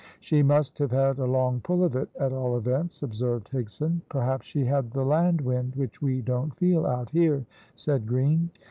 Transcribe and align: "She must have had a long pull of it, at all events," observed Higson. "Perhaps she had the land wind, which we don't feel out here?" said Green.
"She 0.19 0.41
must 0.41 0.79
have 0.79 0.89
had 0.89 1.19
a 1.19 1.25
long 1.27 1.59
pull 1.61 1.83
of 1.83 1.95
it, 1.95 2.09
at 2.19 2.33
all 2.33 2.57
events," 2.57 3.03
observed 3.03 3.51
Higson. 3.51 4.01
"Perhaps 4.09 4.47
she 4.47 4.65
had 4.65 4.89
the 4.89 5.05
land 5.05 5.41
wind, 5.41 5.75
which 5.75 6.01
we 6.01 6.21
don't 6.23 6.55
feel 6.57 6.87
out 6.87 7.11
here?" 7.11 7.45
said 7.75 8.07
Green. 8.07 8.49